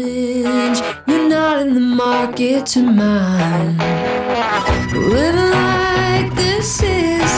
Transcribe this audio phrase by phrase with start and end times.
[0.00, 0.78] inch.
[1.06, 3.78] You're not in the market to mine.
[4.92, 7.30] Living like this is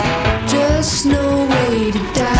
[0.50, 2.35] just no way to die.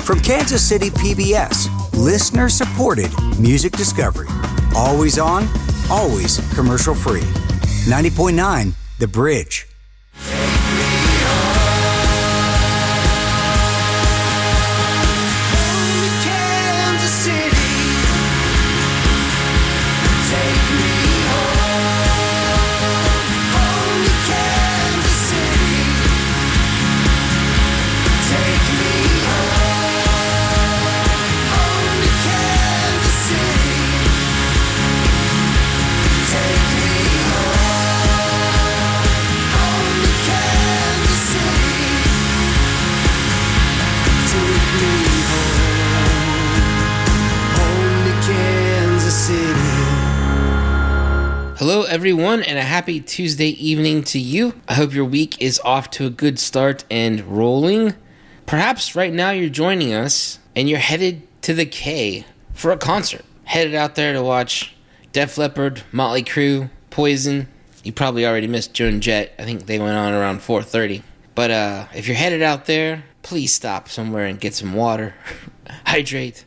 [0.00, 4.28] From Kansas City PBS, listener supported music discovery.
[4.74, 5.46] Always on,
[5.90, 7.20] always commercial free.
[7.86, 9.69] 90.9 The Bridge.
[51.90, 54.54] Everyone, and a happy Tuesday evening to you.
[54.68, 57.96] I hope your week is off to a good start and rolling.
[58.46, 62.24] Perhaps right now you're joining us and you're headed to the K
[62.54, 63.24] for a concert.
[63.42, 64.72] Headed out there to watch
[65.10, 67.48] Def Leppard, Motley Crue, Poison.
[67.82, 69.34] You probably already missed Joan Jett.
[69.36, 71.02] I think they went on around 4:30.
[71.34, 75.16] But uh, if you're headed out there, please stop somewhere and get some water,
[75.86, 76.44] hydrate,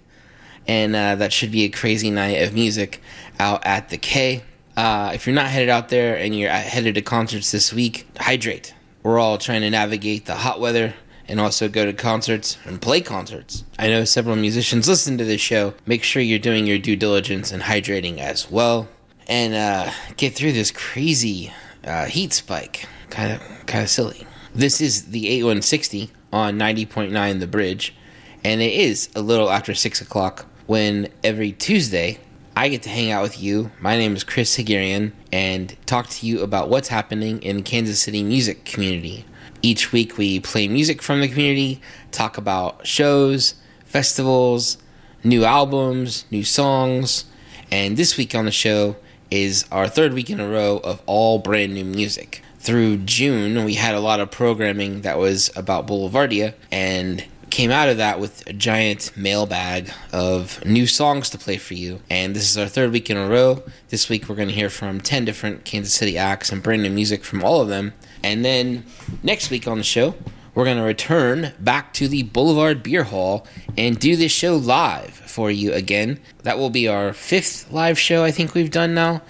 [0.70, 3.02] and uh, that should be a crazy night of music
[3.42, 4.44] out at the K.
[4.76, 8.74] Uh, if you're not headed out there and you're headed to concerts this week, hydrate.
[9.04, 10.96] We're all trying to navigate the hot weather
[11.28, 13.64] and also go to concerts and play concerts.
[13.78, 15.74] I know several musicians listen to this show.
[15.86, 18.90] Make sure you're doing your due diligence and hydrating as well,
[19.28, 22.88] and uh, get through this crazy uh, heat spike.
[23.10, 24.26] Kind of, kind of silly.
[24.56, 27.96] This is the 8160 on 90.9 The Bridge,
[28.44, 32.20] and it is a little after six o'clock when every Tuesday
[32.56, 33.72] I get to hang out with you.
[33.82, 38.22] My name is Chris Haghirian and talk to you about what's happening in Kansas City
[38.22, 39.26] music community.
[39.64, 41.82] Each week we play music from the community,
[42.12, 43.56] talk about shows,
[43.86, 44.78] festivals,
[45.24, 47.26] new albums, new songs,
[47.72, 48.98] and this week on the show
[49.32, 52.44] is our third week in a row of all brand new music.
[52.60, 57.88] Through June, we had a lot of programming that was about Boulevardia and came out
[57.88, 62.02] of that with a giant mailbag of new songs to play for you.
[62.10, 63.62] And this is our third week in a row.
[63.90, 66.90] This week we're going to hear from 10 different Kansas City acts and brand new
[66.90, 67.94] music from all of them.
[68.24, 68.86] And then
[69.22, 70.16] next week on the show,
[70.56, 73.46] we're going to return back to the Boulevard Beer Hall
[73.78, 76.20] and do this show live for you again.
[76.42, 79.22] That will be our fifth live show I think we've done now.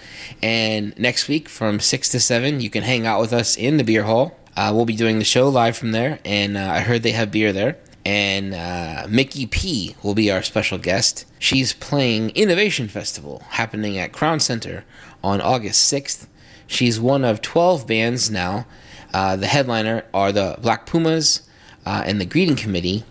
[0.41, 3.83] And next week from 6 to 7, you can hang out with us in the
[3.83, 4.39] beer hall.
[4.55, 7.31] Uh, we'll be doing the show live from there, and uh, I heard they have
[7.31, 7.79] beer there.
[8.05, 11.25] And uh, Mickey P will be our special guest.
[11.39, 14.83] She's playing Innovation Festival happening at Crown Center
[15.23, 16.27] on August 6th.
[16.67, 18.65] She's one of 12 bands now.
[19.13, 21.47] Uh, the headliner are the Black Pumas
[21.85, 23.05] uh, and the Greeting Committee.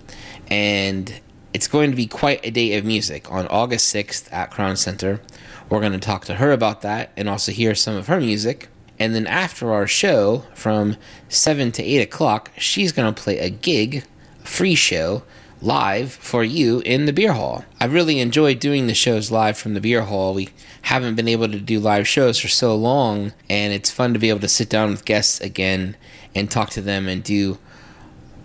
[0.48, 1.20] And
[1.54, 5.20] it's going to be quite a day of music on August 6th at Crown Center.
[5.68, 8.68] We're going to talk to her about that and also hear some of her music.
[8.98, 10.96] And then after our show from
[11.28, 14.04] 7 to 8 o'clock, she's going to play a gig,
[14.44, 15.22] free show,
[15.60, 17.64] live for you in the beer hall.
[17.80, 20.34] I really enjoyed doing the shows live from the beer hall.
[20.34, 20.48] We
[20.82, 24.28] haven't been able to do live shows for so long, and it's fun to be
[24.28, 25.96] able to sit down with guests again
[26.34, 27.58] and talk to them and do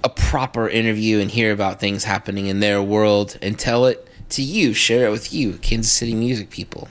[0.04, 4.44] a proper interview and hear about things happening in their world and tell it to
[4.44, 6.88] you, share it with you, Kansas City music people,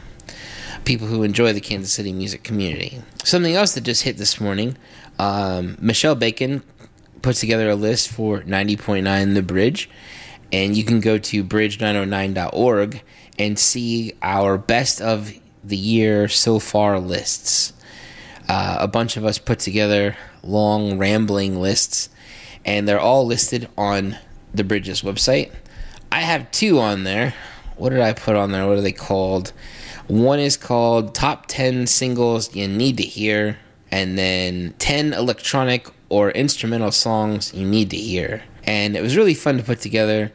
[0.85, 3.01] people who enjoy the Kansas City music community.
[3.23, 4.77] Something else that just hit this morning
[5.19, 6.63] um, Michelle Bacon
[7.23, 9.91] put together a list for 90.9 The Bridge,
[10.53, 13.03] and you can go to bridge909.org
[13.39, 15.33] and see our best of
[15.65, 17.73] the year so far lists.
[18.49, 22.09] Uh, a bunch of us put together long, rambling lists,
[22.65, 24.17] and they're all listed on
[24.55, 25.53] the Bridges website.
[26.13, 27.35] I have two on there.
[27.77, 28.67] What did I put on there?
[28.67, 29.53] What are they called?
[30.07, 33.59] One is called Top 10 Singles You Need to Hear,
[33.91, 38.43] and then 10 Electronic or instrumental songs you need to hear.
[38.65, 40.33] And it was really fun to put together,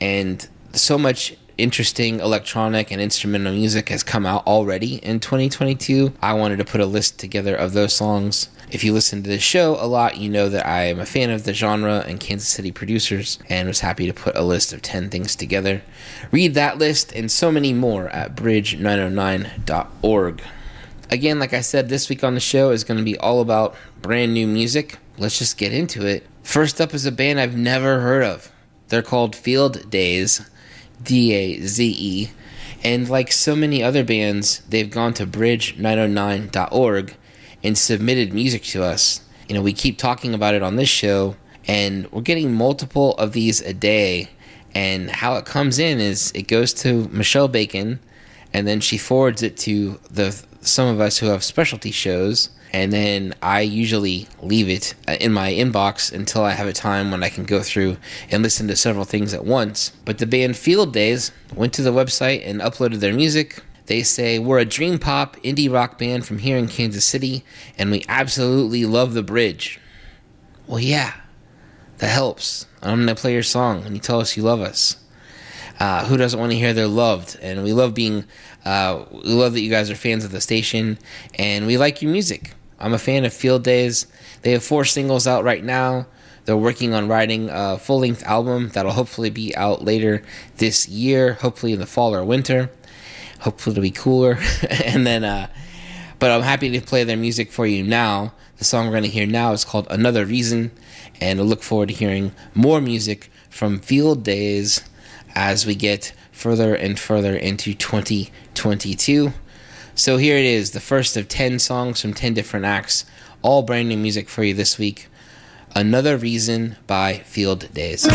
[0.00, 6.12] and so much interesting electronic and instrumental music has come out already in 2022.
[6.22, 8.48] I wanted to put a list together of those songs.
[8.70, 11.30] If you listen to the show a lot, you know that I am a fan
[11.30, 14.82] of the genre and Kansas City producers and was happy to put a list of
[14.82, 15.82] 10 things together.
[16.30, 20.42] Read that list and so many more at bridge909.org.
[21.10, 23.76] Again, like I said, this week on the show is going to be all about
[24.00, 24.98] brand new music.
[25.22, 26.26] Let's just get into it.
[26.42, 28.50] First up is a band I've never heard of.
[28.88, 30.50] They're called Field Daze,
[31.00, 32.30] D A Z E.
[32.82, 37.14] And like so many other bands, they've gone to bridge909.org
[37.62, 39.20] and submitted music to us.
[39.48, 41.36] You know, we keep talking about it on this show,
[41.68, 44.28] and we're getting multiple of these a day.
[44.74, 48.00] And how it comes in is it goes to Michelle Bacon,
[48.52, 52.90] and then she forwards it to the some of us who have specialty shows and
[52.92, 57.22] then I usually leave it uh, in my inbox until I have a time when
[57.22, 57.98] I can go through
[58.30, 59.90] and listen to several things at once.
[60.06, 63.62] But the band Field Daze went to the website and uploaded their music.
[63.86, 67.44] They say, We're a dream pop indie rock band from here in Kansas City,
[67.76, 69.78] and we absolutely love the bridge.
[70.66, 71.12] Well, yeah,
[71.98, 72.66] that helps.
[72.80, 74.96] I'm going to play your song and you tell us you love us.
[75.78, 77.38] Uh, who doesn't want to hear they're loved?
[77.42, 78.24] And we love being,
[78.64, 80.98] uh, we love that you guys are fans of the station,
[81.34, 82.54] and we like your music.
[82.82, 84.06] I'm a fan of Field Daze.
[84.42, 86.06] They have four singles out right now.
[86.44, 90.22] They're working on writing a full length album that'll hopefully be out later
[90.56, 92.70] this year, hopefully in the fall or winter.
[93.40, 94.38] Hopefully it'll be cooler.
[94.84, 95.46] and then, uh,
[96.18, 98.32] but I'm happy to play their music for you now.
[98.58, 100.72] The song we're going to hear now is called Another Reason,
[101.20, 104.82] and I look forward to hearing more music from Field Daze
[105.34, 109.32] as we get further and further into 2022.
[109.94, 113.04] So here it is, the first of 10 songs from 10 different acts,
[113.42, 115.08] all brand new music for you this week.
[115.74, 118.06] Another Reason by Field Daze.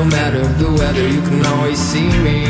[0.00, 2.46] No matter the weather, you can always see me.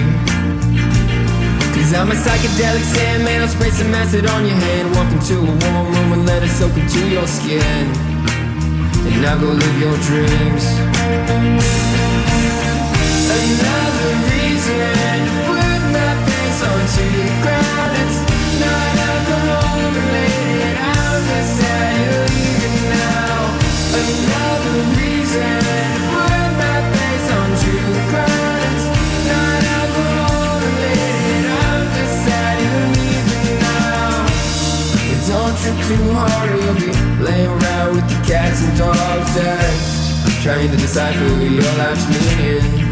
[1.74, 4.94] Cause I'm a psychedelic sandman, I'll spray some acid on your hand.
[4.94, 7.90] Walk into a warm room and let it soak into your skin.
[9.02, 10.64] And now go live your dreams.
[13.34, 17.92] Another reason to put my the ground.
[17.98, 18.18] It's
[18.62, 19.90] not alcohol
[21.98, 23.58] you're leaving now.
[23.98, 25.99] Another reason
[35.90, 40.42] too hard or you'll be laying around with the cats and dogs next.
[40.42, 42.86] Trying to decipher your life's meaning.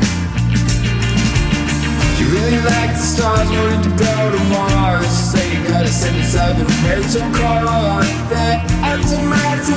[2.19, 5.07] You really like the stars, wanted to go to Mars.
[5.07, 8.03] Say you got a 77 rental car
[8.35, 9.69] that automatic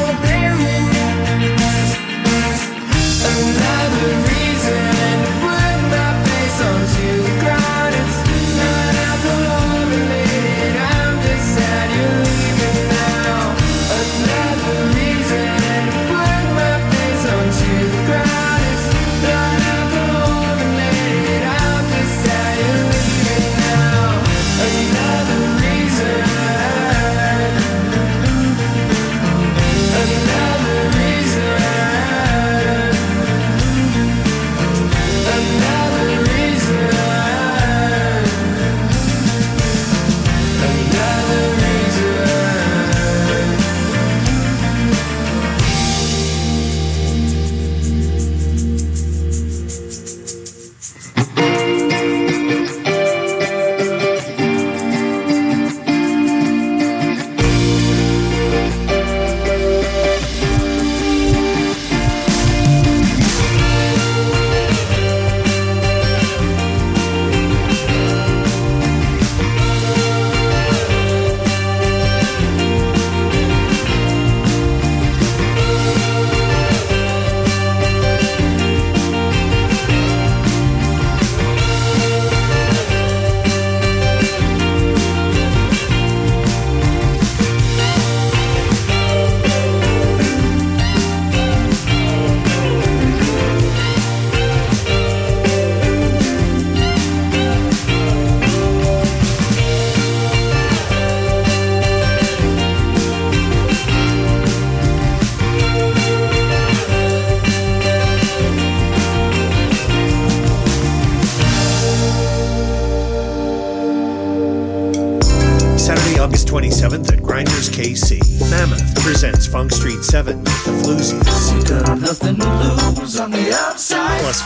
[3.22, 5.01] Another reason to put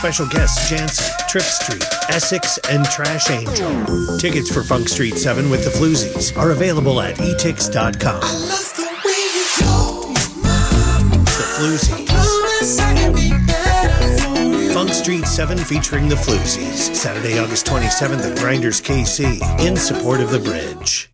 [0.06, 4.16] special guests Jansen, Trip Street, Essex, and Trash Angel.
[4.18, 8.20] Tickets for Funk Street 7 with the Floozies are available at etix.com.
[8.20, 11.10] Love the way you go, mom.
[11.24, 12.06] The Floozies.
[12.06, 14.72] Promise I can be better for you.
[14.72, 16.94] Funk Street 7 featuring the Floozies.
[16.94, 21.10] Saturday, August 27th at Grinders KC in support of the bridge.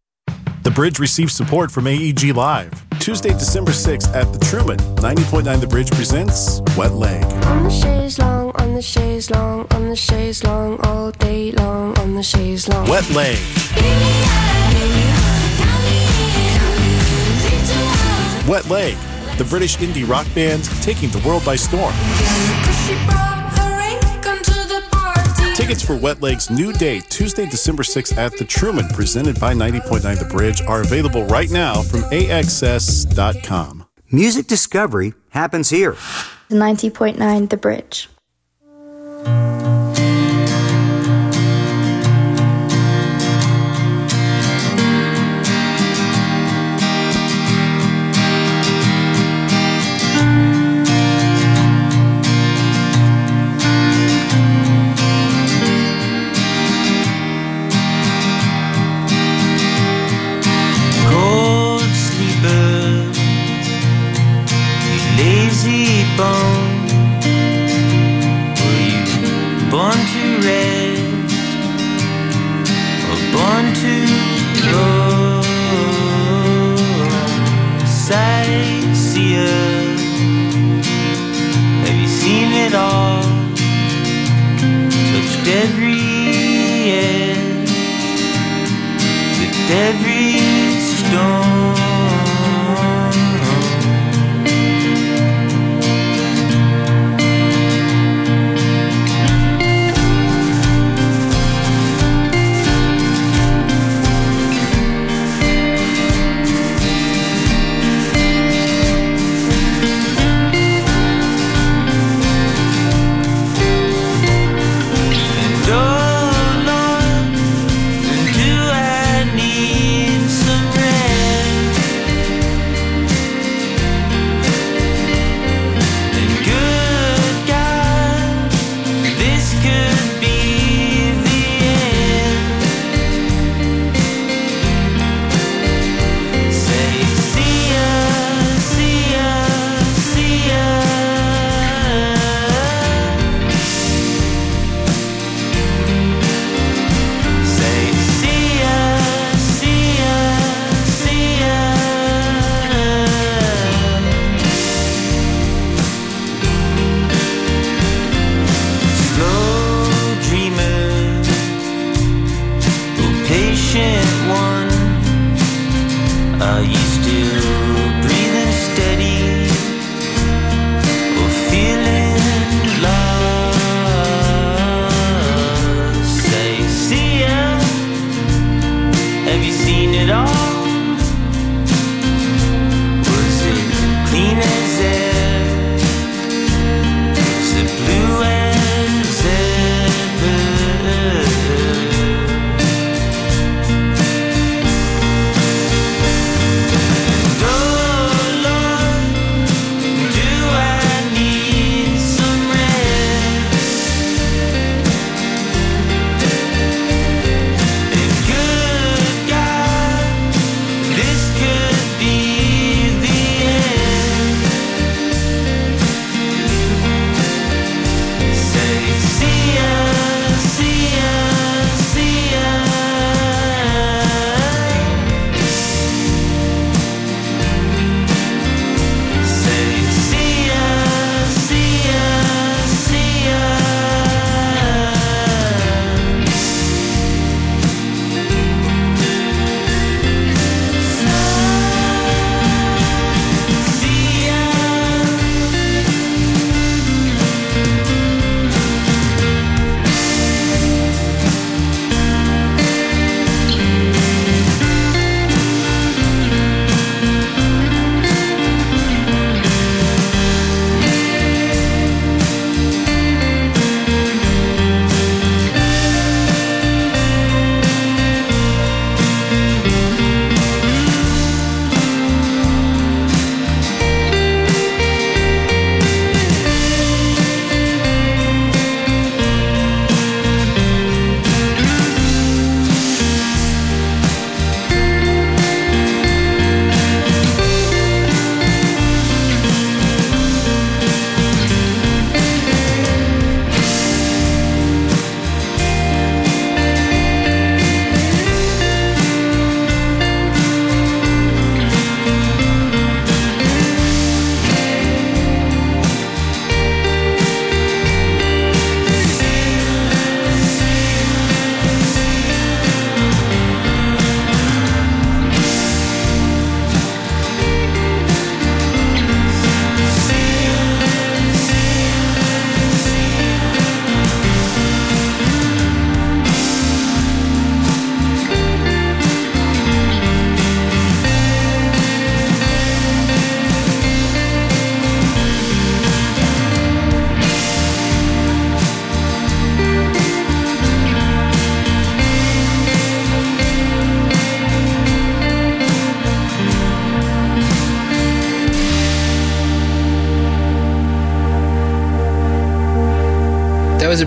[0.65, 2.71] The bridge receives support from AEG Live.
[2.99, 4.77] Tuesday, December 6th at the Truman.
[4.97, 7.23] 90.9 The Bridge presents Wet Leg.
[8.83, 11.99] On the chaise longue, on the chaise longue, on the chaise longue, all day long,
[12.01, 12.89] on the chaise longue.
[12.89, 13.39] Wet Leg.
[18.49, 18.97] Wet Leg.
[19.39, 21.95] The British indie rock band taking the world by storm.
[25.55, 30.19] Tickets for Wet Leg's new date, Tuesday, December 6th at the Truman, presented by 90.9
[30.19, 33.87] The Bridge, are available right now from AXS.com.
[34.11, 35.93] Music discovery happens here.
[36.51, 38.09] 90.9 The Bridge.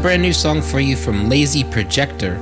[0.05, 2.35] Brand new song for you from Lazy Projector.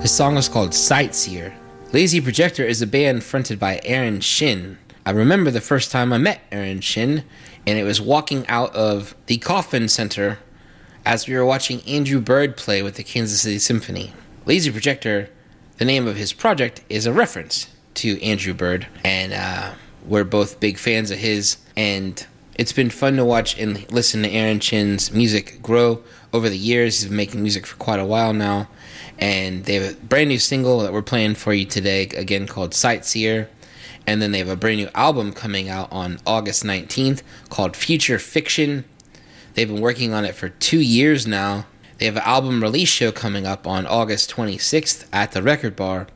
[0.00, 1.54] The song is called Sightseer.
[1.92, 4.78] Lazy Projector is a band fronted by Aaron Shin.
[5.04, 7.24] I remember the first time I met Aaron Shin,
[7.66, 10.38] and it was walking out of the Kauffman Center
[11.04, 14.14] as we were watching Andrew Bird play with the Kansas City Symphony.
[14.46, 15.28] Lazy Projector,
[15.76, 19.72] the name of his project, is a reference to Andrew Bird, and uh,
[20.06, 21.58] we're both big fans of his.
[21.76, 26.58] And it's been fun to watch and listen to Aaron Shin's music grow over the
[26.58, 27.00] years.
[27.00, 28.68] He's been making music for quite a while now,
[29.18, 32.74] and they have a brand new single that we're playing for you today, again called
[32.74, 33.48] Sightseer.
[34.06, 38.18] And then they have a brand new album coming out on August 19th called Future
[38.18, 38.84] Fiction.
[39.54, 41.66] They've been working on it for two years now.
[41.98, 46.06] They have an album release show coming up on August 26th at the Record Bar,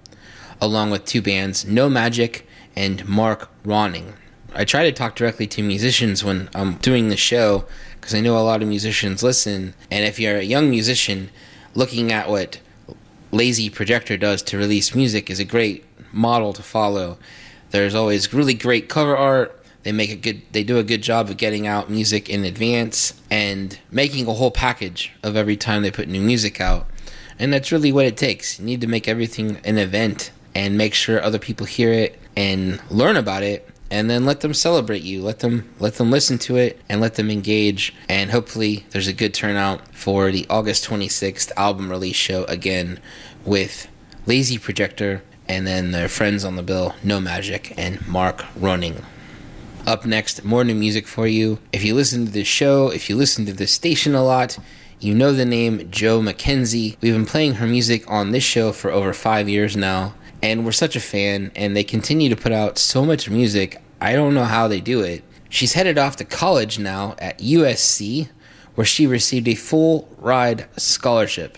[0.61, 4.15] along with two bands, No Magic and Mark Ronning.
[4.55, 7.67] I try to talk directly to musicians when I'm doing the show
[8.05, 9.73] because I know a lot of musicians listen.
[9.91, 11.31] And if you're a young musician,
[11.75, 12.61] looking at what
[13.33, 17.17] Lazy Projector does to release music is a great model to follow.
[17.71, 19.59] There's always really great cover art.
[19.85, 23.19] They make a good they do a good job of getting out music in advance
[23.31, 26.87] and making a whole package of every time they put new music out.
[27.39, 28.59] And that's really what it takes.
[28.59, 32.83] You need to make everything an event and make sure other people hear it and
[32.91, 35.23] learn about it and then let them celebrate you.
[35.23, 37.95] Let them let them listen to it and let them engage.
[38.09, 42.99] And hopefully there's a good turnout for the august 26th album release show again
[43.45, 43.89] with
[44.27, 49.03] lazy projector and then their friends on the bill no magic and mark running
[49.87, 51.59] up next more new music for you.
[51.73, 54.59] If you listen to this show if you listen to this station a lot
[54.99, 56.97] you know the name joe mckenzie.
[57.01, 60.73] We've been playing her music on this show for over five years now and we're
[60.73, 64.45] such a fan and they continue to put out so much music i don't know
[64.45, 65.25] how they do it.
[65.49, 68.29] She's headed off to college now at usc
[68.75, 71.57] where she received a full ride scholarship.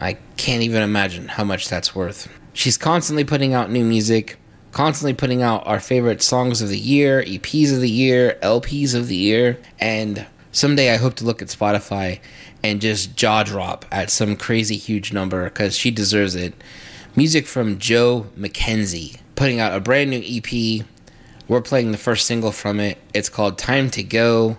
[0.00, 2.28] I can't even imagine how much that's worth.
[2.52, 4.38] She's constantly putting out new music
[4.72, 9.08] constantly putting out our favorite songs of the year eps of the year lps of
[9.08, 12.20] the year and someday i hope to look at spotify
[12.62, 16.52] and just jaw drop at some crazy huge number because she deserves it
[17.18, 20.86] music from Joe McKenzie, putting out a brand new EP.
[21.48, 22.96] We're playing the first single from it.
[23.12, 24.56] It's called Time to Go.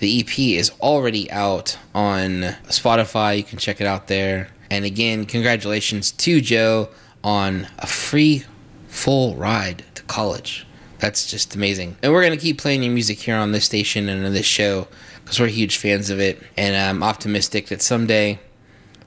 [0.00, 3.36] The EP is already out on Spotify.
[3.36, 4.48] You can check it out there.
[4.72, 6.88] And again, congratulations to Joe
[7.22, 8.42] on a free
[8.88, 10.66] full ride to college.
[10.98, 11.96] That's just amazing.
[12.02, 14.46] And we're going to keep playing your music here on this station and on this
[14.46, 14.88] show
[15.22, 16.42] because we're huge fans of it.
[16.56, 18.40] And I'm optimistic that someday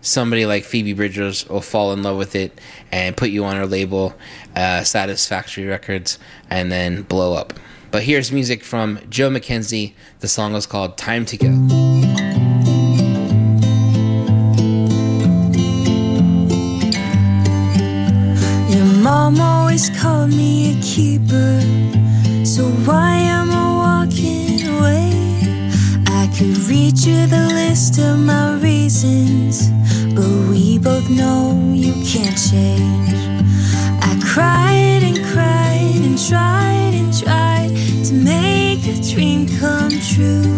[0.02, 2.60] somebody like Phoebe Bridgers will fall in love with it
[2.92, 4.16] and put you on her label,
[4.56, 6.20] uh, Saddest Factory Records,
[6.50, 7.54] and then blow up.
[7.92, 9.94] But here's music from Joe McKenzie.
[10.20, 11.48] The song is called Time to Go.
[18.70, 21.62] Your mom always called me a keeper,
[22.46, 25.12] so why am I walking away?
[26.08, 29.70] I could read you the list of my reasons,
[30.18, 33.14] but we both know you can't change.
[34.10, 37.70] I cried and cried and tried and tried
[38.08, 40.50] to make a dream come true.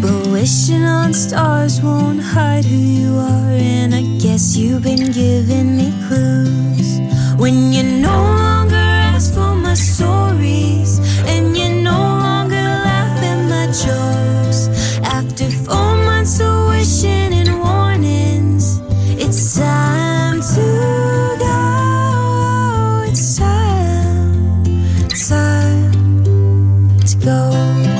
[0.00, 5.76] But wishing on stars won't hide who you are, and I guess you've been giving
[5.76, 6.83] me clues.
[27.24, 27.93] Time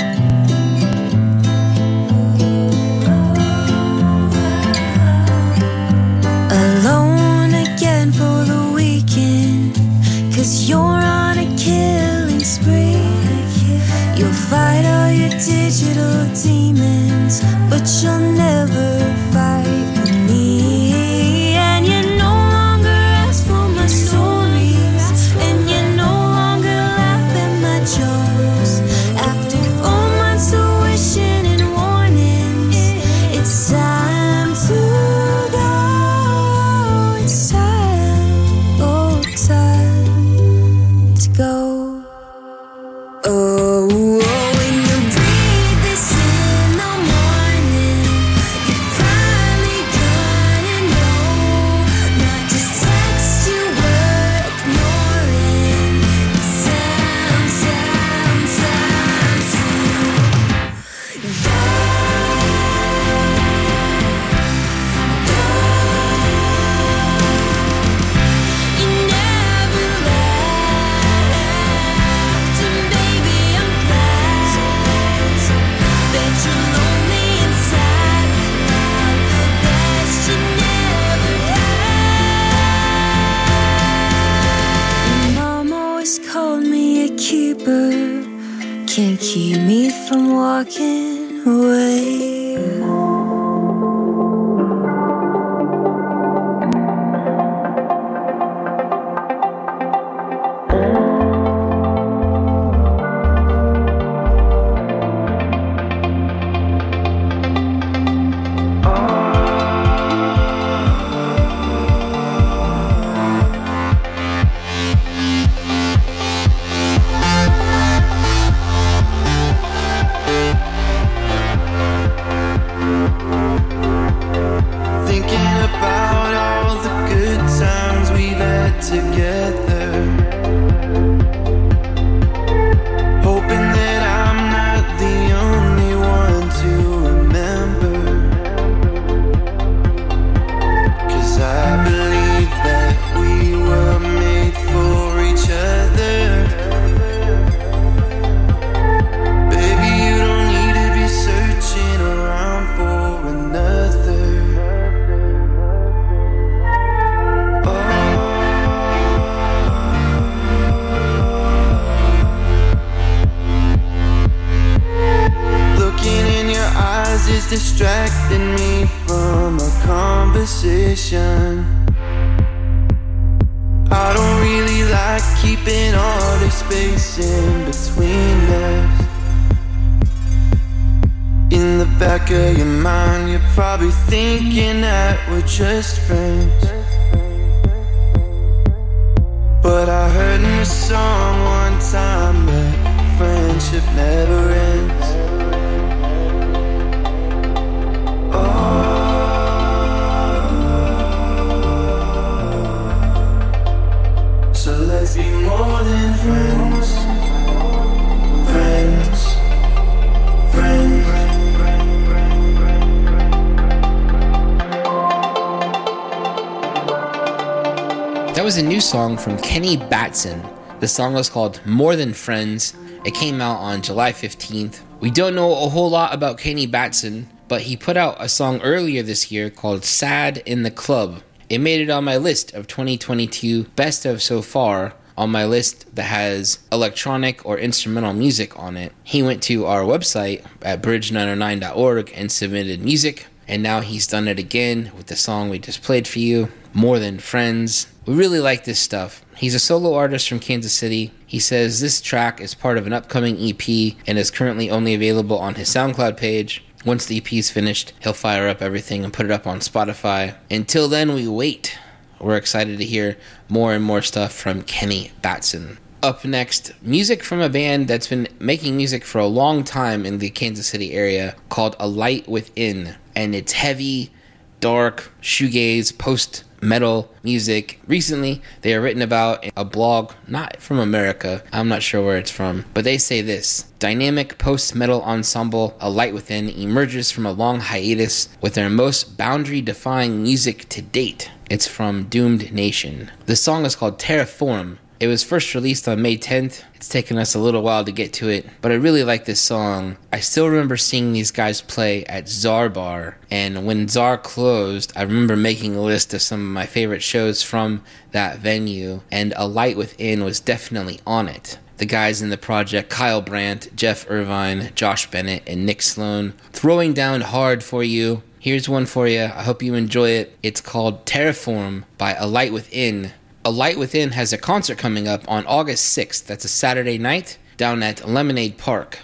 [220.14, 222.76] The song was called More Than Friends.
[223.04, 224.78] It came out on July 15th.
[225.00, 228.60] We don't know a whole lot about Kenny Batson, but he put out a song
[228.62, 231.22] earlier this year called Sad in the Club.
[231.48, 235.92] It made it on my list of 2022 best of so far on my list
[235.96, 238.92] that has electronic or instrumental music on it.
[239.02, 244.38] He went to our website at bridge909.org and submitted music, and now he's done it
[244.38, 247.88] again with the song we just played for you, More Than Friends.
[248.06, 249.23] We really like this stuff.
[249.36, 251.12] He's a solo artist from Kansas City.
[251.26, 255.38] He says this track is part of an upcoming EP and is currently only available
[255.38, 256.64] on his SoundCloud page.
[256.84, 260.36] Once the EP is finished, he'll fire up everything and put it up on Spotify.
[260.50, 261.78] Until then, we wait.
[262.20, 263.16] We're excited to hear
[263.48, 265.78] more and more stuff from Kenny Batson.
[266.02, 270.18] Up next, music from a band that's been making music for a long time in
[270.18, 272.96] the Kansas City area called A Light Within.
[273.16, 274.12] And it's heavy,
[274.60, 277.78] dark, shoegaze, post metal music.
[277.86, 282.30] Recently, they are written about a blog, not from America, I'm not sure where it's
[282.30, 287.32] from, but they say this Dynamic post metal ensemble A Light Within emerges from a
[287.32, 291.30] long hiatus with their most boundary defying music to date.
[291.50, 293.10] It's from Doomed Nation.
[293.26, 294.78] The song is called Terraform.
[295.00, 296.62] It was first released on May 10th.
[296.74, 299.40] It's taken us a little while to get to it, but I really like this
[299.40, 299.96] song.
[300.12, 305.02] I still remember seeing these guys play at Czar Bar, and when Czar closed, I
[305.02, 309.48] remember making a list of some of my favorite shows from that venue, and A
[309.48, 311.58] Light Within was definitely on it.
[311.78, 316.92] The guys in the project Kyle Brandt, Jeff Irvine, Josh Bennett, and Nick Sloan throwing
[316.92, 318.22] down hard for you.
[318.38, 319.24] Here's one for you.
[319.24, 320.38] I hope you enjoy it.
[320.42, 323.10] It's called Terraform by A Light Within.
[323.46, 326.24] A Light Within has a concert coming up on August 6th.
[326.24, 329.00] That's a Saturday night down at Lemonade Park.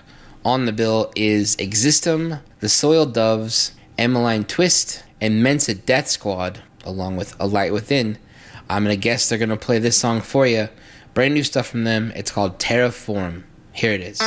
[0.46, 7.18] On the bill is Existum, The Soiled Doves, Emmaline Twist, and Mensa Death Squad, along
[7.18, 8.16] with A Light Within.
[8.70, 10.70] I'm going to guess they're going to play this song for you.
[11.12, 12.10] Brand new stuff from them.
[12.16, 13.42] It's called Terraform.
[13.72, 14.22] Here it is.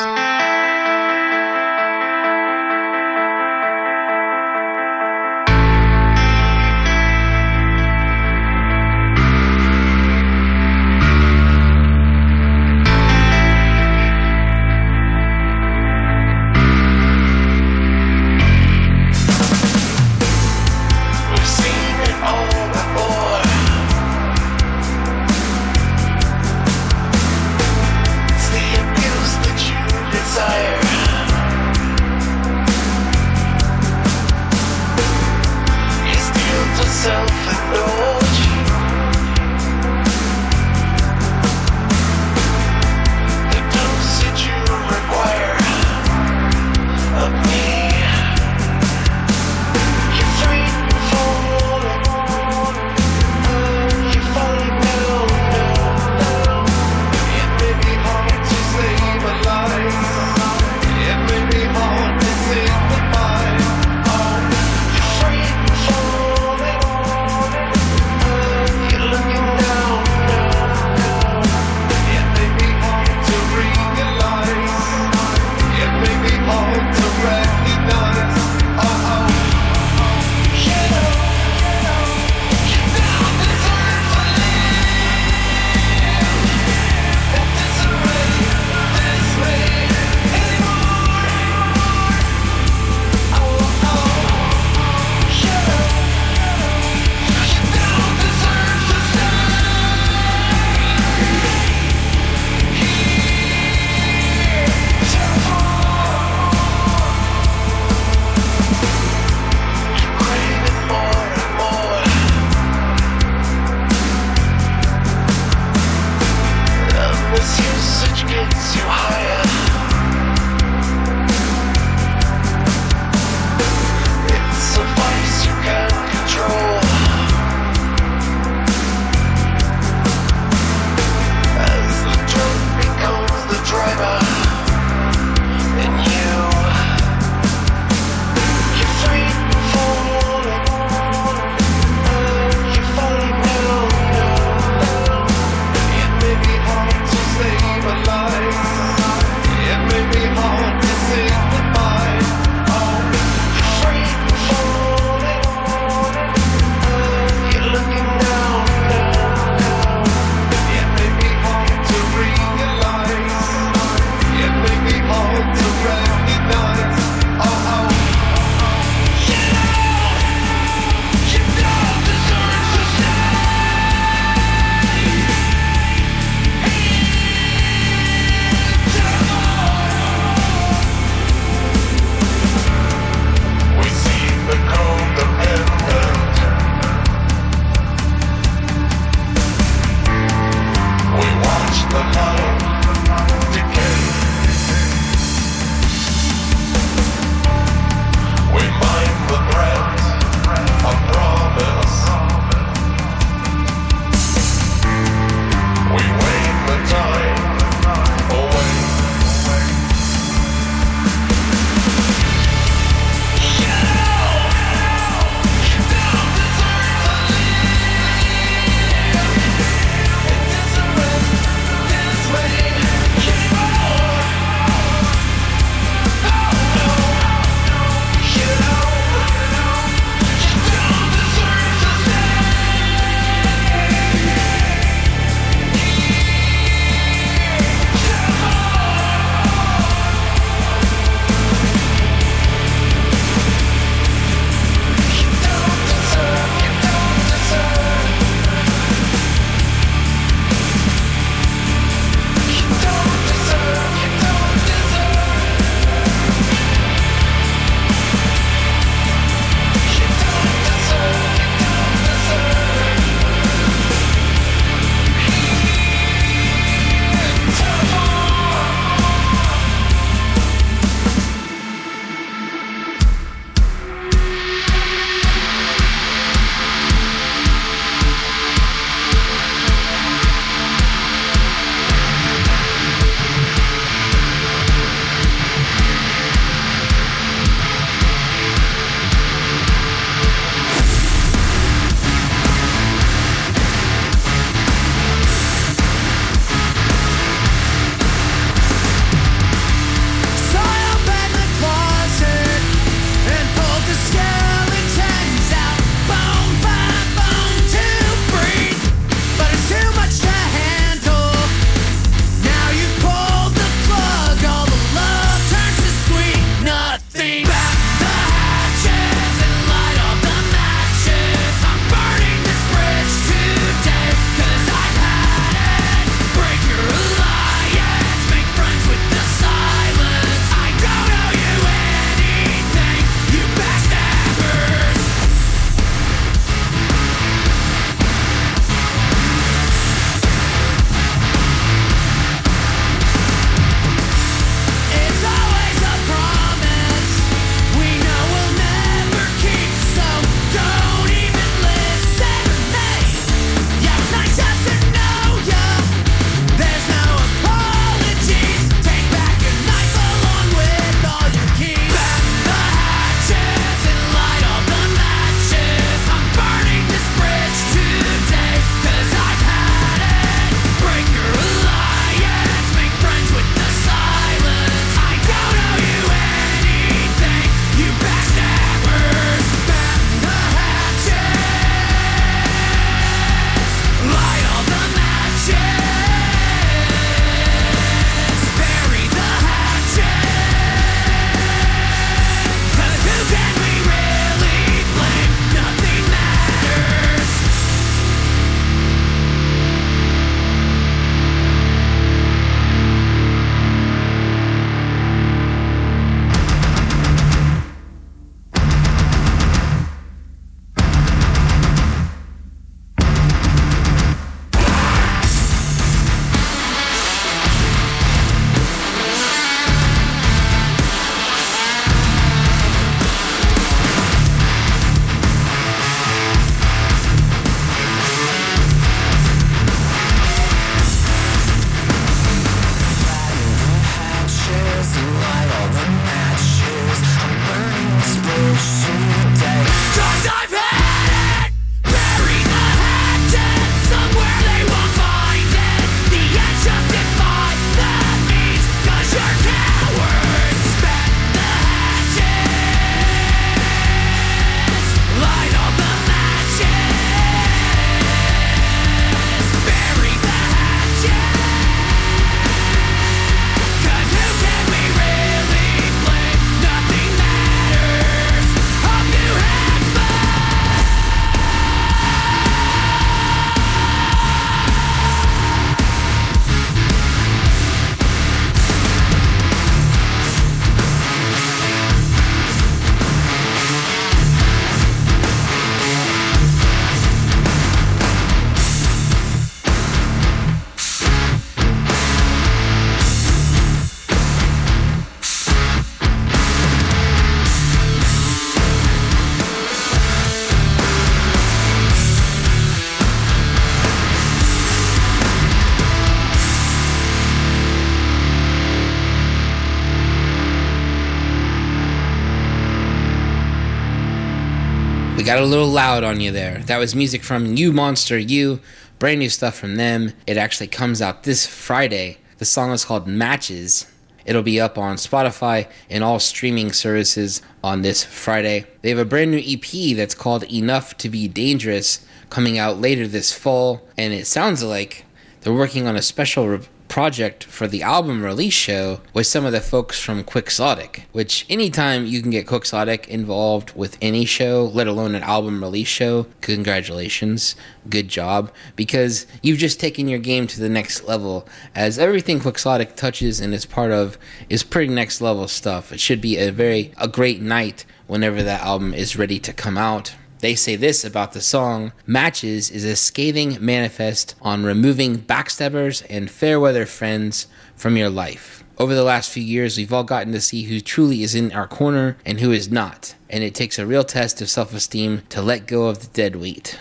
[515.44, 516.60] A little loud on you there.
[516.60, 518.62] That was music from You Monster You,
[518.98, 520.14] brand new stuff from them.
[520.26, 522.20] It actually comes out this Friday.
[522.38, 523.92] The song is called Matches.
[524.26, 528.68] It'll be up on Spotify and all streaming services on this Friday.
[528.82, 533.06] They have a brand new EP that's called Enough to Be Dangerous coming out later
[533.06, 535.04] this fall, and it sounds like
[535.42, 539.52] they're working on a special re- project for the album release show with some of
[539.52, 544.86] the folks from Quixotic, which anytime you can get Quixotic involved with any show, let
[544.86, 547.56] alone an album release show, congratulations,
[547.90, 552.96] good job, because you've just taken your game to the next level, as everything Quixotic
[552.96, 554.16] touches and is part of
[554.48, 555.92] is pretty next level stuff.
[555.92, 559.80] It should be a very, a great night whenever that album is ready to come
[559.80, 560.14] out.
[560.44, 566.30] They say this about the song Matches is a scathing manifest on removing backstabbers and
[566.30, 568.62] fair weather friends from your life.
[568.78, 571.66] Over the last few years, we've all gotten to see who truly is in our
[571.66, 575.42] corner and who is not, and it takes a real test of self esteem to
[575.42, 576.78] let go of the dead weight.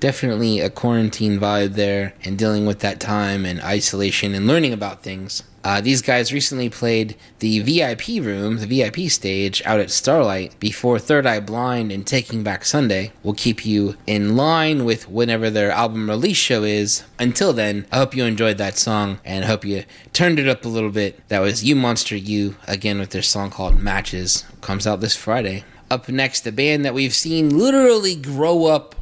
[0.00, 5.02] Definitely a quarantine vibe there, and dealing with that time and isolation and learning about
[5.02, 5.42] things.
[5.64, 10.98] Uh, these guys recently played the VIP room, the VIP stage, out at Starlight before
[10.98, 13.12] Third Eye Blind and Taking Back Sunday.
[13.22, 17.02] will keep you in line with whenever their album release show is.
[17.18, 20.68] Until then, I hope you enjoyed that song and hope you turned it up a
[20.68, 21.20] little bit.
[21.28, 24.44] That was You Monster You, again with their song called Matches.
[24.60, 25.64] Comes out this Friday.
[25.90, 28.94] Up next, a band that we've seen literally grow up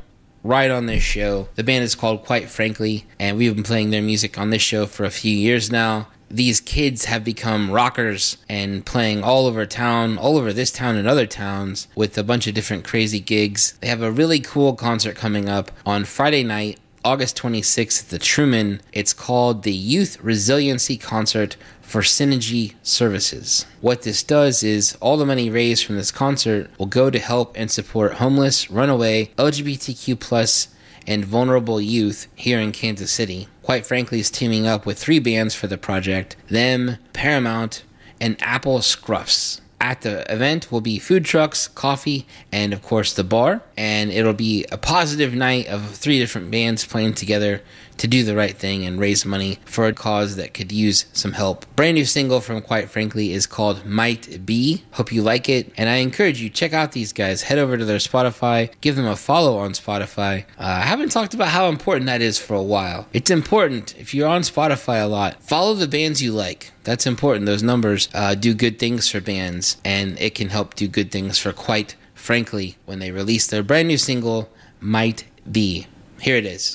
[0.46, 1.48] right on this show.
[1.54, 4.86] The band is called Quite Frankly, and we've been playing their music on this show
[4.86, 10.18] for a few years now these kids have become rockers and playing all over town,
[10.18, 13.78] all over this town and other towns with a bunch of different crazy gigs.
[13.80, 18.18] They have a really cool concert coming up on Friday night, August 26th at the
[18.18, 18.80] Truman.
[18.92, 21.56] It's called the Youth Resiliency Concert
[21.86, 23.64] for Synergy Services.
[23.80, 27.56] What this does is all the money raised from this concert will go to help
[27.56, 30.68] and support homeless, runaway, LGBTQ plus
[31.06, 33.46] and vulnerable youth here in Kansas City.
[33.62, 37.84] Quite frankly, is teaming up with three bands for the project them, Paramount,
[38.20, 39.60] and Apple Scruffs.
[39.80, 43.62] At the event will be food trucks, coffee, and of course the bar.
[43.76, 47.62] And it'll be a positive night of three different bands playing together
[47.98, 51.32] to do the right thing and raise money for a cause that could use some
[51.32, 51.64] help.
[51.76, 54.82] Brand new single from Quite Frankly is called Might Be.
[54.92, 57.42] Hope you like it, and I encourage you check out these guys.
[57.42, 60.44] Head over to their Spotify, give them a follow on Spotify.
[60.58, 63.06] Uh, I haven't talked about how important that is for a while.
[63.12, 65.42] It's important if you're on Spotify a lot.
[65.42, 66.72] Follow the bands you like.
[66.84, 67.46] That's important.
[67.46, 71.38] Those numbers uh, do good things for bands, and it can help do good things
[71.38, 74.48] for Quite Frankly when they release their brand new single,
[74.80, 75.86] Might Be.
[76.20, 76.74] Here it is.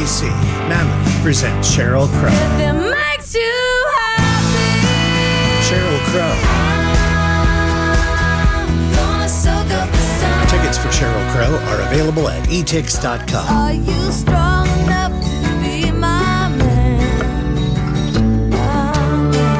[0.00, 0.30] KC.
[0.66, 2.30] Mammoth presents Sheryl Crow.
[2.90, 4.80] makes you happy.
[5.68, 6.36] Sheryl Crow.
[8.96, 10.46] Gonna soak up the sun.
[10.48, 13.46] Tickets for Sheryl Crow are available at etix.com.
[13.54, 17.00] Are you strong enough to be my man?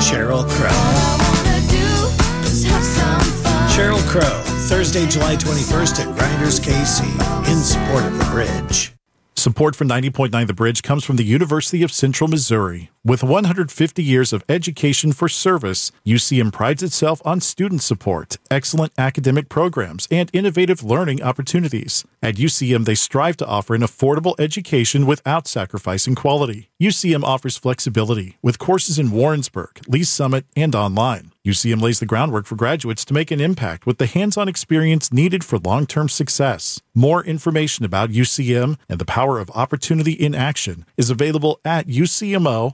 [0.01, 0.70] Sheryl Crow.
[0.70, 3.68] All I wanna do is have some fun.
[3.68, 7.05] Sheryl Crow, Thursday, July 21st at Grinders KC,
[7.47, 8.95] in support of the bridge.
[9.41, 12.91] Support for 90.9 The Bridge comes from the University of Central Missouri.
[13.03, 19.49] With 150 years of education for service, UCM prides itself on student support, excellent academic
[19.49, 22.05] programs, and innovative learning opportunities.
[22.22, 26.70] At UCM, they strive to offer an affordable education without sacrificing quality.
[26.81, 31.31] UCM offers flexibility with courses in Warrensburg, Lee Summit, and online.
[31.47, 35.12] UCM lays the groundwork for graduates to make an impact with the hands on experience
[35.12, 36.81] needed for long term success.
[36.95, 42.72] More information about UCM and the power of opportunity in action is available at ucmo.edu.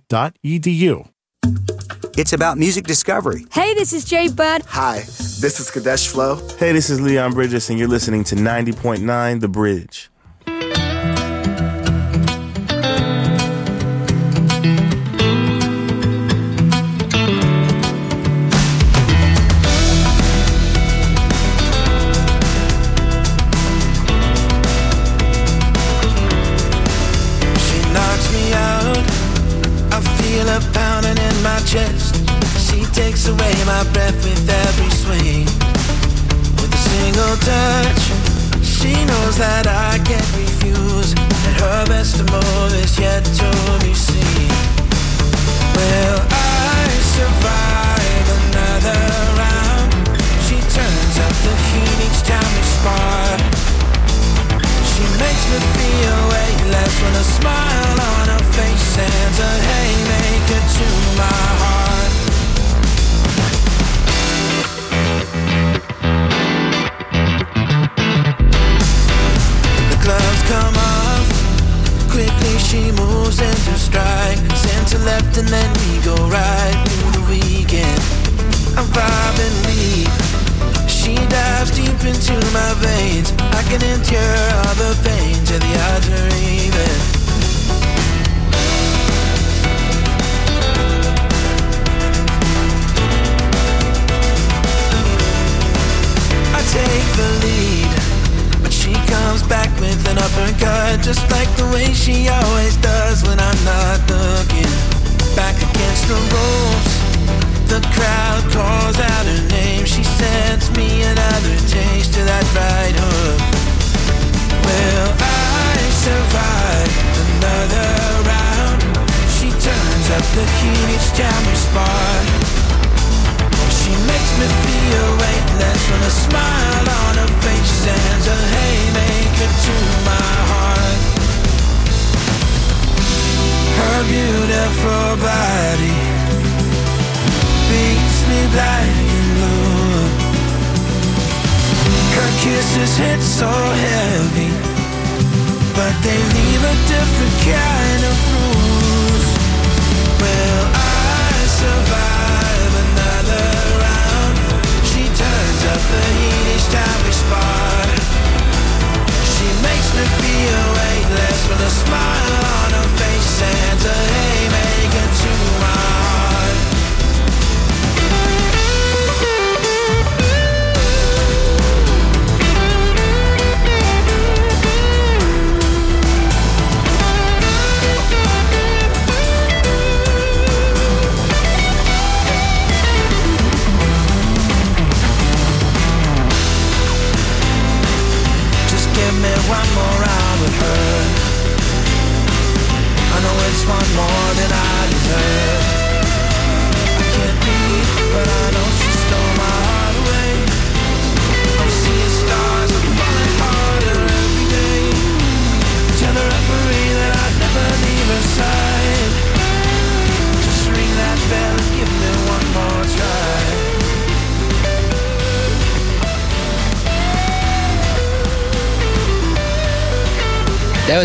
[2.16, 3.44] It's about music discovery.
[3.50, 4.62] Hey, this is Jay Bird.
[4.66, 6.36] Hi, this is Kadesh Flow.
[6.58, 10.10] Hey, this is Leon Bridges, and you're listening to 90.9 The Bridge.
[37.26, 38.02] A touch,
[38.62, 41.14] she knows that I can't refuse.
[41.14, 43.50] That her best move is yet to
[43.82, 44.50] be seen.
[45.74, 46.86] Will I
[47.18, 49.00] survive another
[49.42, 49.90] round?
[50.46, 53.26] She turns up the heat each time we spar.
[54.92, 60.86] She makes me feel weightless with a smile on her face sends a haymaker to
[61.18, 61.75] my heart.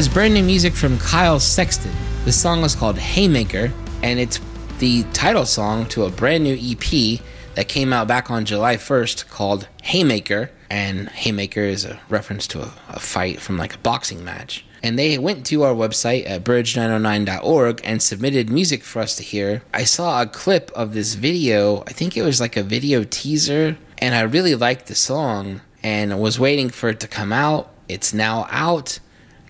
[0.02, 1.92] Was brand new music from Kyle Sexton.
[2.26, 3.72] The song was called Haymaker,
[4.02, 4.40] and it's
[4.80, 7.20] the title song to a brand new EP
[7.54, 10.50] that came out back on July 1st called Haymaker.
[10.72, 14.66] And Haymaker is a reference to a, a fight from like a boxing match.
[14.82, 19.62] And they went to our website at bridge909.org and submitted music for us to hear.
[19.72, 21.82] I saw a clip of this video.
[21.82, 23.78] I think it was like a video teaser.
[24.00, 27.70] And I really liked the song and was waiting for it to come out.
[27.88, 28.98] It's now out.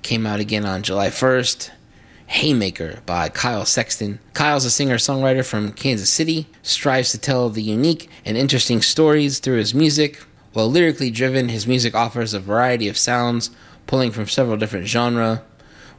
[0.02, 1.70] Came out again on July 1st.
[2.28, 4.20] Haymaker by Kyle Sexton.
[4.34, 9.39] Kyle's a singer songwriter from Kansas City, strives to tell the unique and interesting stories
[9.39, 10.24] through his music.
[10.54, 13.52] While lyrically driven, his music offers a variety of sounds,
[13.86, 15.39] pulling from several different genres.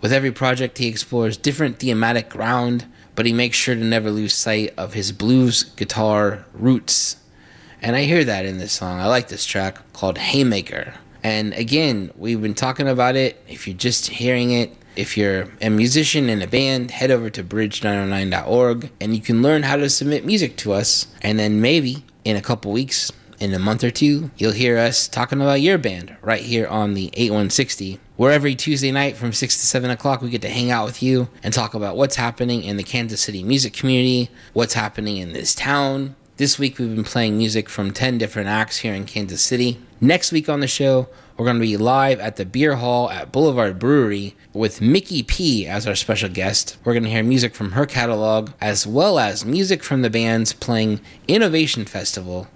[0.01, 4.35] With every project, he explores different thematic ground, but he makes sure to never lose
[4.35, 7.17] sight of his blues guitar roots.
[7.81, 8.99] And I hear that in this song.
[8.99, 10.95] I like this track called Haymaker.
[11.23, 13.43] And again, we've been talking about it.
[13.49, 17.43] If you're just hearing it, if you're a musician in a band, head over to
[17.43, 21.07] bridge909.org and you can learn how to submit music to us.
[21.23, 23.13] And then maybe in a couple weeks,
[23.43, 26.95] in a month or two, you'll hear us talking about your band right here on
[26.95, 30.71] the 8160, where every Tuesday night from 6 to 7 o'clock, we get to hang
[30.71, 34.75] out with you and talk about what's happening in the Kansas City music community, what's
[34.75, 36.15] happening in this town.
[36.39, 39.79] This week, we've been playing music from 10 different acts here in Kansas City.
[40.01, 43.31] Next week on the show, we're going to be live at the beer hall at
[43.31, 46.79] Boulevard Brewery with Mickey P as our special guest.
[46.85, 50.55] We're going to hear music from her catalog as well as music from the bands
[50.55, 52.49] playing Innovation Festival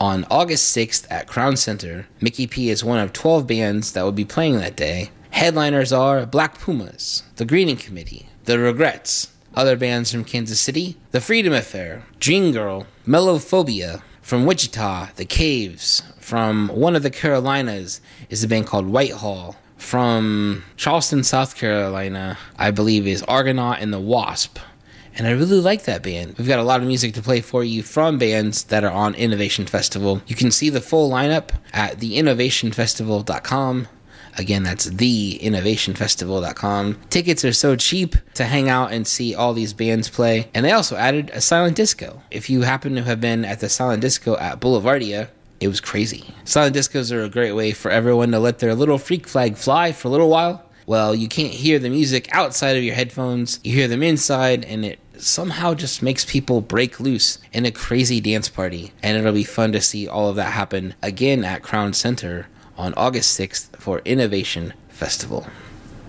[0.00, 2.06] on August 6th at Crown Center.
[2.22, 5.10] Mickey P is one of 12 bands that will be playing that day.
[5.32, 11.20] Headliners are Black Pumas, The Greeting Committee, The Regrets, other bands from Kansas City, The
[11.20, 18.44] Freedom Affair, Dream Girl, Melophobia, from Wichita, The Caves, from one of the Carolinas is
[18.44, 19.56] a band called Whitehall.
[19.76, 24.58] From Charleston, South Carolina, I believe is Argonaut and the Wasp.
[25.16, 26.36] And I really like that band.
[26.38, 29.14] We've got a lot of music to play for you from bands that are on
[29.14, 30.22] Innovation Festival.
[30.26, 33.88] You can see the full lineup at theinnovationfestival.com.
[34.38, 36.98] Again, that's theinnovationfestival.com.
[37.10, 40.48] Tickets are so cheap to hang out and see all these bands play.
[40.54, 42.22] And they also added a silent disco.
[42.30, 45.28] If you happen to have been at the silent disco at Boulevardia,
[45.60, 46.34] it was crazy.
[46.44, 49.92] Silent discos are a great way for everyone to let their little freak flag fly
[49.92, 50.64] for a little while.
[50.86, 54.84] Well, you can't hear the music outside of your headphones, you hear them inside, and
[54.84, 58.92] it somehow just makes people break loose in a crazy dance party.
[59.02, 62.48] And it'll be fun to see all of that happen again at Crown Center
[62.80, 65.46] on August 6th for Innovation Festival.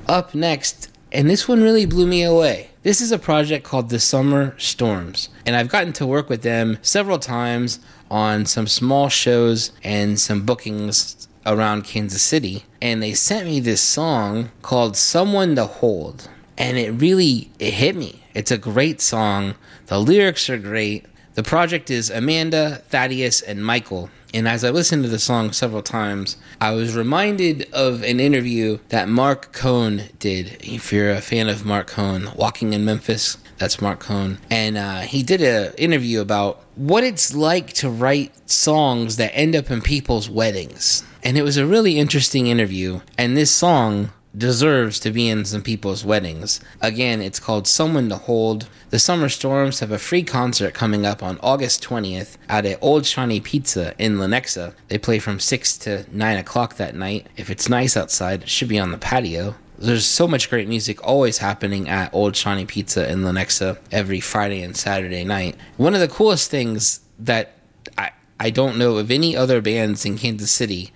[0.08, 2.70] Up next, and this one really blew me away.
[2.84, 6.78] This is a project called The Summer Storms, and I've gotten to work with them
[6.82, 12.64] several times on some small shows and some bookings around Kansas City.
[12.82, 17.98] And they sent me this song called Someone to Hold, and it really it hit
[17.98, 18.24] me.
[18.34, 19.56] It's a great song.
[19.88, 21.06] The lyrics are great.
[21.34, 24.10] The project is Amanda, Thaddeus, and Michael.
[24.34, 28.80] And as I listened to the song several times, I was reminded of an interview
[28.90, 30.58] that Marc Cohn did.
[30.62, 34.40] If you're a fan of Marc Cohn, Walking in Memphis, that's Marc Cohn.
[34.50, 39.56] And uh, he did an interview about what it's like to write songs that end
[39.56, 41.04] up in people's weddings.
[41.24, 43.02] And it was a really interesting interview.
[43.18, 46.62] And this song deserves to be in some people's weddings.
[46.80, 48.68] Again, it's called Someone to Hold.
[48.90, 53.06] The Summer Storms have a free concert coming up on August 20th out at Old
[53.06, 54.74] Shawnee Pizza in Lenexa.
[54.88, 57.28] They play from 6 to 9 o'clock that night.
[57.36, 59.56] If it's nice outside, it should be on the patio.
[59.78, 64.62] There's so much great music always happening at Old Shawnee Pizza in Lenexa every Friday
[64.62, 65.56] and Saturday night.
[65.78, 67.54] One of the coolest things that
[67.98, 70.92] I, I don't know of any other bands in Kansas City,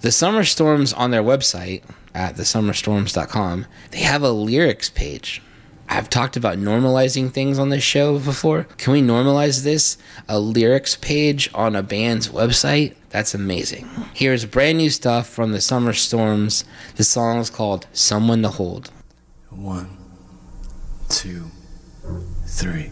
[0.00, 1.82] the Summer Storms on their website
[2.18, 5.40] at thesummerstorms.com, they have a lyrics page.
[5.88, 8.64] I've talked about normalizing things on this show before.
[8.76, 9.96] Can we normalize this?
[10.28, 12.96] A lyrics page on a band's website?
[13.10, 13.88] That's amazing.
[14.12, 16.64] Here's brand new stuff from the Summer Storms.
[16.96, 18.90] The song is called Someone to Hold.
[19.50, 19.96] One,
[21.08, 21.44] two,
[22.46, 22.90] three.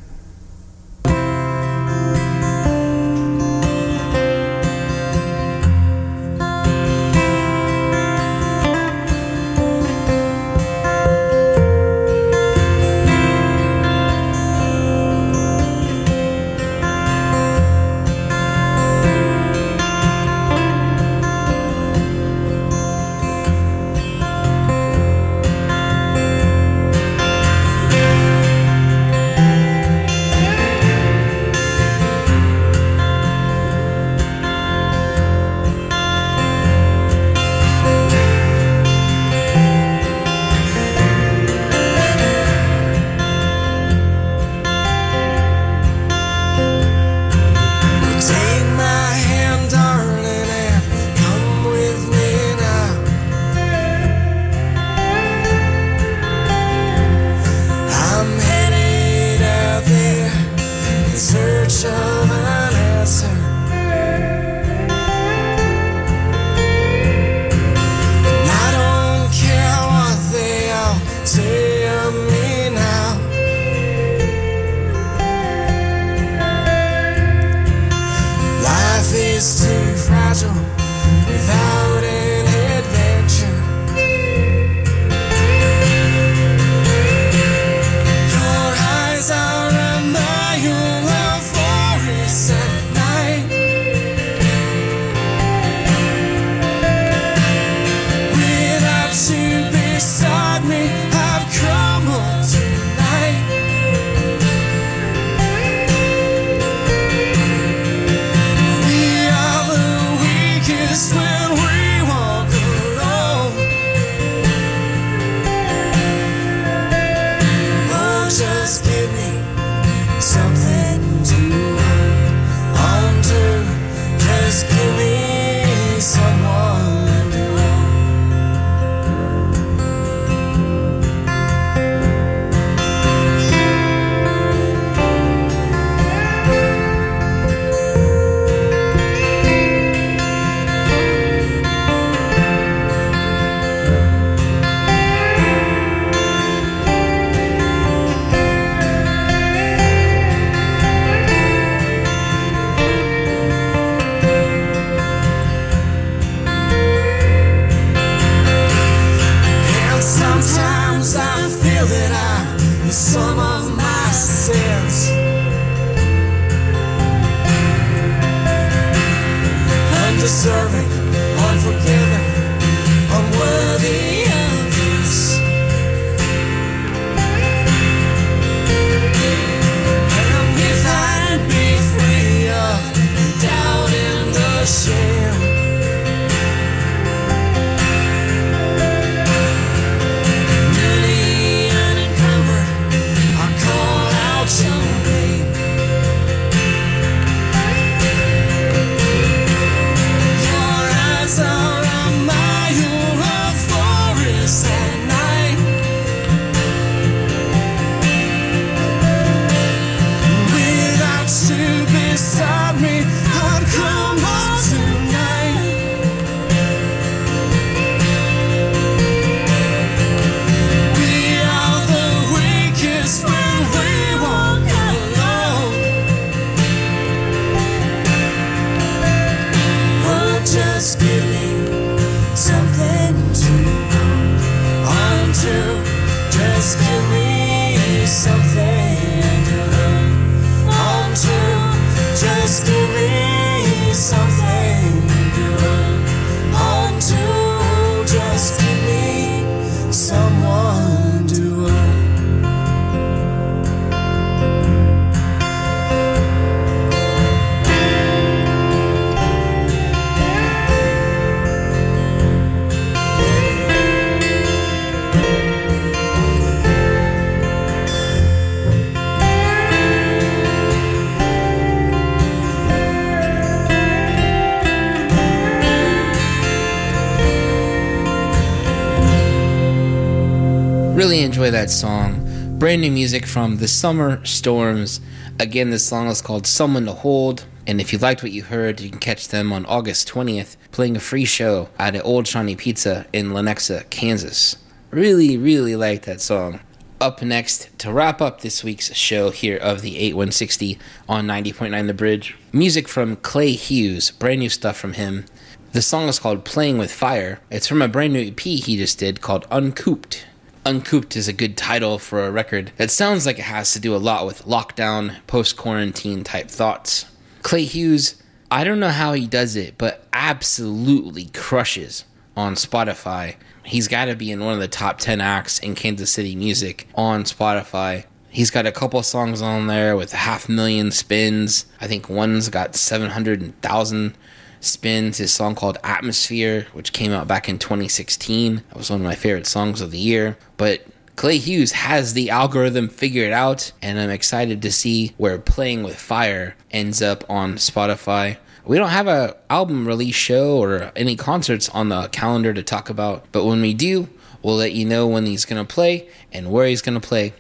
[281.36, 282.58] Enjoy that song.
[282.58, 285.02] Brand new music from The Summer Storms.
[285.38, 287.44] Again, this song is called Someone to Hold.
[287.66, 290.96] And if you liked what you heard, you can catch them on August 20th playing
[290.96, 294.56] a free show at an Old Shawnee Pizza in Lenexa, Kansas.
[294.90, 296.60] Really, really like that song.
[297.02, 301.92] Up next, to wrap up this week's show here of the 8160 on 90.9 The
[301.92, 305.26] Bridge, music from Clay Hughes, brand new stuff from him.
[305.72, 307.40] The song is called Playing with Fire.
[307.50, 310.24] It's from a brand new EP he just did called Uncooped.
[310.66, 313.94] Uncooped is a good title for a record that sounds like it has to do
[313.94, 317.06] a lot with lockdown, post quarantine type thoughts.
[317.42, 322.04] Clay Hughes, I don't know how he does it, but absolutely crushes
[322.36, 323.36] on Spotify.
[323.62, 326.88] He's got to be in one of the top 10 acts in Kansas City music
[326.96, 328.06] on Spotify.
[328.28, 331.66] He's got a couple songs on there with half million spins.
[331.80, 334.16] I think one's got 700,000
[334.60, 335.18] spins.
[335.18, 338.56] His song called Atmosphere, which came out back in 2016.
[338.56, 340.36] That was one of my favorite songs of the year.
[340.56, 340.86] But
[341.16, 345.96] Clay Hughes has the algorithm figured out, and I'm excited to see where Playing with
[345.96, 348.36] Fire ends up on Spotify.
[348.66, 352.90] We don't have a album release show or any concerts on the calendar to talk
[352.90, 354.10] about, but when we do,
[354.42, 357.32] we'll let you know when he's gonna play and where he's gonna play,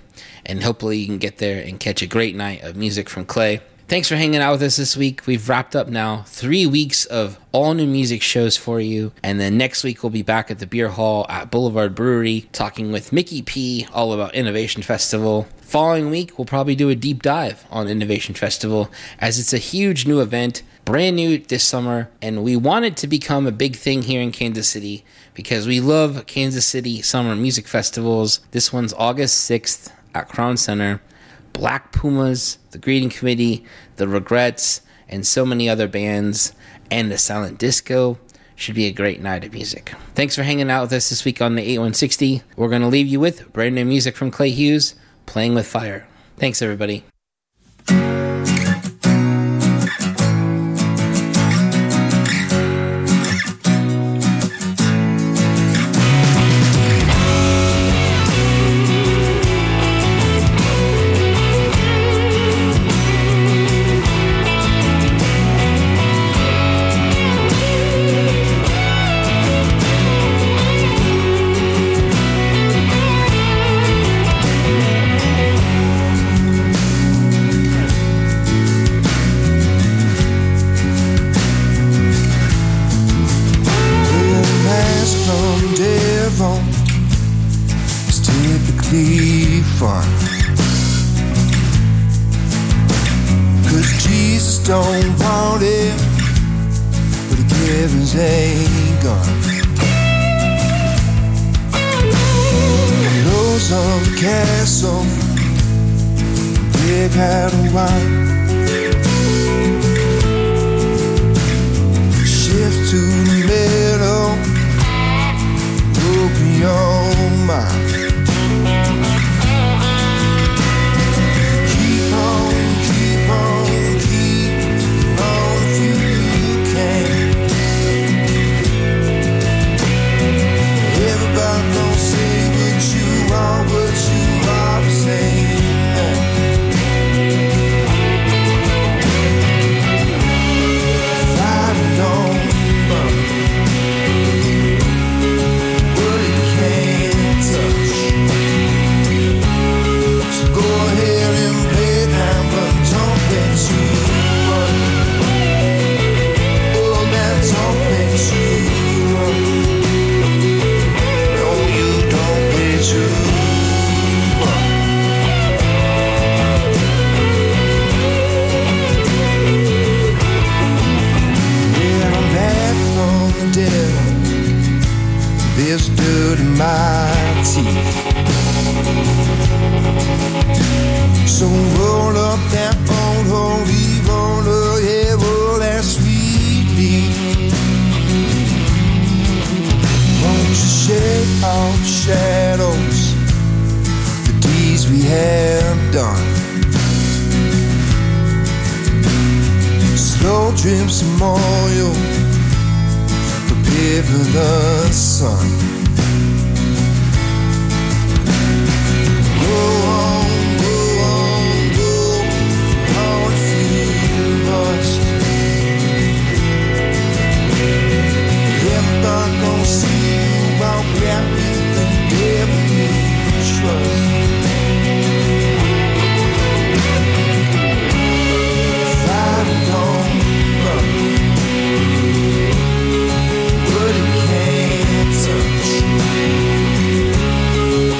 [0.46, 3.60] and hopefully you can get there and catch a great night of music from Clay.
[3.88, 5.28] Thanks for hanging out with us this week.
[5.28, 9.12] We've wrapped up now three weeks of all new music shows for you.
[9.22, 12.90] And then next week, we'll be back at the beer hall at Boulevard Brewery talking
[12.90, 15.46] with Mickey P all about Innovation Festival.
[15.60, 20.04] Following week, we'll probably do a deep dive on Innovation Festival as it's a huge
[20.04, 22.10] new event, brand new this summer.
[22.20, 25.78] And we want it to become a big thing here in Kansas City because we
[25.78, 28.40] love Kansas City summer music festivals.
[28.50, 31.00] This one's August 6th at Crown Center.
[31.56, 33.64] Black Pumas, the Greeting Committee,
[33.96, 36.52] the Regrets, and so many other bands,
[36.90, 38.18] and the Silent Disco.
[38.54, 39.92] Should be a great night of music.
[40.14, 42.42] Thanks for hanging out with us this week on the 8160.
[42.56, 44.94] We're going to leave you with brand new music from Clay Hughes,
[45.26, 46.06] Playing with Fire.
[46.38, 47.04] Thanks, everybody.